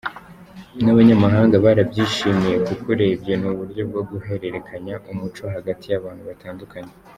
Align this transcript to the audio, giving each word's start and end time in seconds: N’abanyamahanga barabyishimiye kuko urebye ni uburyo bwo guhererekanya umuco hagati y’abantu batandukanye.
N’abanyamahanga 0.83 1.55
barabyishimiye 1.65 2.55
kuko 2.67 2.83
urebye 2.93 3.33
ni 3.37 3.47
uburyo 3.51 3.81
bwo 3.89 4.01
guhererekanya 4.09 4.95
umuco 5.11 5.41
hagati 5.55 5.85
y’abantu 5.89 6.23
batandukanye. 6.29 6.91